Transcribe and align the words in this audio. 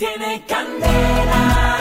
Tiene 0.00 0.42
candela. 0.46 1.76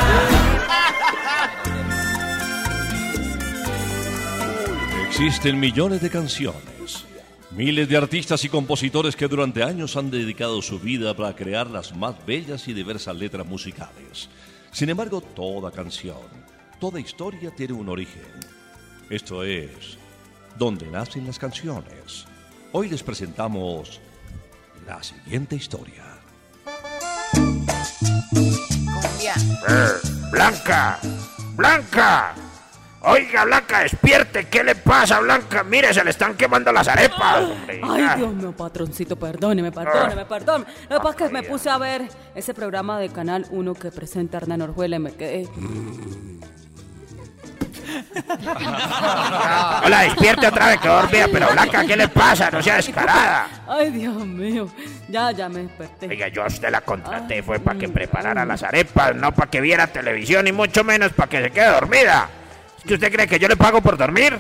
Existen 5.08 5.58
millones 5.58 6.02
de 6.02 6.10
canciones, 6.10 7.06
miles 7.52 7.88
de 7.88 7.96
artistas 7.96 8.44
y 8.44 8.50
compositores 8.50 9.16
que 9.16 9.30
durante 9.30 9.64
años 9.64 9.96
han 9.96 10.12
dedicado 10.12 10.62
su 10.62 10.82
vida 10.82 11.16
para 11.16 11.34
crear 11.34 11.70
las 11.70 11.96
más 11.96 12.26
bellas 12.26 12.68
y 12.68 12.74
diversas 12.74 13.16
letras 13.16 13.48
musicales. 13.48 14.28
Sin 14.74 14.90
embargo, 14.90 15.22
toda 15.22 15.72
canción, 15.72 16.18
toda 16.78 17.00
historia 17.00 17.56
tiene 17.56 17.72
un 17.72 17.88
origen. 17.88 18.34
Esto 19.10 19.46
es, 19.46 19.98
donde 20.58 20.88
nacen 20.88 21.26
las 21.26 21.40
canciones. 21.40 22.26
Hoy 22.74 22.90
les 22.90 23.02
presentamos 23.02 24.02
la 24.86 25.02
siguiente 25.02 25.56
historia. 25.56 26.20
Blanca, 30.32 31.00
Blanca. 31.56 32.34
Oiga, 33.02 33.46
Blanca, 33.46 33.80
despierte. 33.80 34.48
¿Qué 34.48 34.64
le 34.64 34.76
pasa, 34.76 35.20
Blanca? 35.22 35.64
Mire, 35.64 35.94
se 35.94 36.04
le 36.04 36.10
están 36.10 36.36
quemando 36.36 36.72
las 36.72 36.88
arepas. 36.88 37.44
hombre. 37.44 37.80
Ay, 37.84 38.06
Ah, 38.10 38.16
Dios 38.18 38.34
mío, 38.34 38.52
patroncito, 38.52 39.16
perdóneme, 39.16 39.72
perdóneme, 39.72 40.26
perdóneme. 40.26 40.72
Lo 40.90 40.98
que 40.98 41.04
pasa 41.04 41.10
es 41.10 41.16
que 41.16 41.34
me 41.34 41.44
puse 41.44 41.70
a 41.70 41.78
ver 41.78 42.10
ese 42.36 42.54
programa 42.54 43.00
de 43.00 43.10
Canal 43.10 43.46
1 43.52 43.74
que 43.76 43.92
presenta 43.92 44.38
Hernán 44.38 44.62
Orjuela 44.64 44.98
y 44.98 45.00
me 45.00 45.12
quedé... 45.14 45.48
Hola, 49.84 50.02
despierte 50.02 50.48
otra 50.48 50.68
vez 50.68 50.80
que 50.80 50.88
dormía, 50.88 51.28
pero 51.32 51.52
Blanca, 51.52 51.86
¿qué 51.86 51.96
le 51.96 52.08
pasa? 52.08 52.50
No 52.52 52.62
sea 52.62 52.76
descarada. 52.78 53.48
Ay, 53.68 53.92
Dios 53.92 54.16
mío, 54.26 54.68
ya, 55.08 55.32
ya 55.32 55.50
me 55.50 55.64
desperté. 55.64 56.08
Oiga, 56.08 56.28
yo 56.28 56.44
a 56.44 56.48
usted 56.48 56.70
la 56.70 56.82
contraté, 56.82 57.44
fue 57.44 57.60
para 57.60 57.80
que 57.80 57.90
preparara 57.90 58.46
las 58.46 58.64
arepas, 58.64 59.16
no 59.16 59.34
para 59.34 59.50
que 59.50 59.62
viera 59.62 59.88
televisión 59.88 60.48
y 60.48 60.52
mucho 60.52 60.84
menos 60.84 61.14
para 61.14 61.30
que 61.30 61.44
se 61.44 61.52
quede 61.52 61.72
dormida. 61.72 62.30
¿Es 62.78 62.84
que 62.84 62.94
usted 62.94 63.12
cree 63.12 63.28
que 63.28 63.40
yo 63.40 63.48
le 63.48 63.58
pago 63.58 63.82
por 63.82 63.98
dormir? 63.98 64.40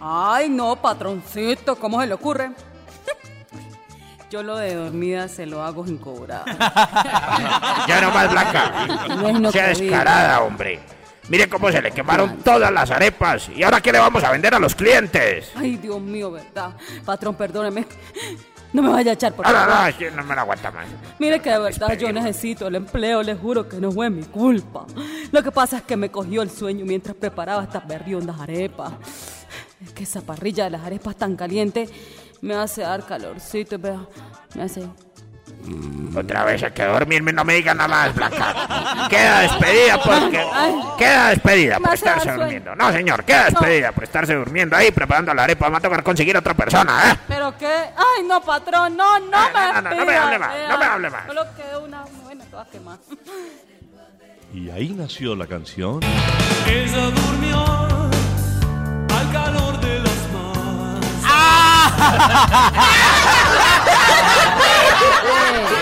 Ay, 0.00 0.48
no, 0.48 0.76
patroncito, 0.76 1.76
¿cómo 1.76 2.00
se 2.00 2.06
le 2.06 2.14
ocurre? 2.14 2.50
Yo 4.30 4.42
lo 4.42 4.56
de 4.56 4.74
dormida 4.74 5.28
se 5.28 5.46
lo 5.46 5.62
hago 5.62 5.86
sin 5.86 5.98
cobrar. 5.98 6.44
Ya 7.86 8.00
nomás, 8.00 8.30
Blanca. 8.30 8.72
No 9.08 9.28
es 9.28 9.40
no 9.40 9.52
sea 9.52 9.68
descarada, 9.68 10.40
hombre. 10.40 10.80
Mire 11.28 11.48
cómo 11.48 11.70
se 11.72 11.82
le 11.82 11.90
quemaron 11.90 12.38
todas 12.38 12.70
las 12.72 12.90
arepas. 12.90 13.48
¿Y 13.48 13.62
ahora 13.62 13.80
qué 13.80 13.90
le 13.92 13.98
vamos 13.98 14.22
a 14.22 14.30
vender 14.30 14.54
a 14.54 14.58
los 14.58 14.74
clientes? 14.74 15.50
Ay, 15.56 15.76
Dios 15.76 16.00
mío, 16.00 16.30
¿verdad? 16.30 16.70
Patrón, 17.04 17.34
perdóneme. 17.34 17.84
No 18.72 18.82
me 18.82 18.90
vaya 18.90 19.12
a 19.12 19.14
echar, 19.14 19.32
por 19.32 19.46
No, 19.46 19.52
no, 19.52 19.58
favor. 19.58 19.74
no, 19.74 19.86
es 19.86 19.94
que 19.96 20.10
no 20.10 20.24
me 20.24 20.34
la 20.34 20.42
aguanta 20.42 20.70
más. 20.70 20.86
Mire 21.18 21.40
que 21.40 21.50
de 21.50 21.58
verdad 21.58 21.96
yo 21.98 22.12
necesito 22.12 22.66
el 22.68 22.74
empleo, 22.74 23.22
le 23.22 23.34
juro 23.34 23.68
que 23.68 23.78
no 23.78 23.90
fue 23.90 24.10
mi 24.10 24.22
culpa. 24.24 24.86
Lo 25.32 25.42
que 25.42 25.50
pasa 25.50 25.78
es 25.78 25.82
que 25.84 25.96
me 25.96 26.10
cogió 26.10 26.42
el 26.42 26.50
sueño 26.50 26.84
mientras 26.84 27.16
preparaba 27.16 27.62
estas 27.64 27.86
berriondas 27.86 28.38
arepas. 28.40 28.92
Es 29.84 29.92
que 29.92 30.04
esa 30.04 30.20
parrilla 30.20 30.64
de 30.64 30.70
las 30.70 30.82
arepas 30.84 31.16
tan 31.16 31.36
caliente 31.36 31.88
me 32.42 32.54
hace 32.54 32.82
dar 32.82 33.04
calorcito, 33.06 33.78
me 34.54 34.62
hace... 34.62 34.82
Otra 36.16 36.44
vez 36.44 36.62
hay 36.62 36.70
que 36.72 36.82
dormirme, 36.84 37.32
no 37.32 37.44
me 37.44 37.54
diga 37.54 37.74
nada 37.74 37.88
más, 37.88 38.14
Blanca. 38.14 39.06
Queda 39.10 39.40
despedida 39.40 40.00
porque... 40.02 40.44
Queda 40.98 41.28
despedida 41.30 41.78
por 41.78 41.92
estarse 41.94 42.32
durmiendo. 42.32 42.74
No, 42.74 42.90
señor, 42.90 43.24
queda 43.24 43.44
despedida 43.44 43.92
por 43.92 44.04
estarse 44.04 44.34
durmiendo 44.34 44.76
ahí 44.76 44.90
preparando 44.90 45.34
la 45.34 45.44
arepa. 45.44 45.66
Me 45.66 45.72
va 45.72 45.78
a 45.78 45.80
tocar 45.82 46.02
conseguir 46.02 46.36
otra 46.36 46.54
persona, 46.54 47.12
¿eh? 47.12 47.18
¿Pero 47.28 47.56
qué? 47.58 47.66
Ay, 47.66 48.22
no, 48.26 48.40
patrón, 48.40 48.96
no, 48.96 49.18
no 49.20 49.36
Ah, 49.36 49.50
me 49.52 49.60
no, 49.60 49.82
no, 49.82 49.90
no, 49.90 49.96
no 49.96 50.06
me 50.06 50.16
hable 50.16 50.38
más, 50.38 50.50
no 50.68 50.78
me 50.78 50.84
hable 50.84 51.10
más. 51.10 51.26
Solo 51.26 51.44
quedó 51.56 51.84
una 51.84 52.04
buena, 52.22 52.44
toda 52.46 52.64
quemada. 52.66 52.98
Y 54.54 54.70
ahí 54.70 54.88
nació 54.96 55.36
la 55.36 55.46
canción 55.46 56.00
Ella 56.66 57.10
durmió 57.10 57.62
al 59.18 59.32
calor 59.32 59.80
de 59.80 59.98
las 59.98 60.16
más. 60.32 60.46